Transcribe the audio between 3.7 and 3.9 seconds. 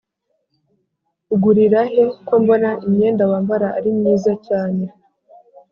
ari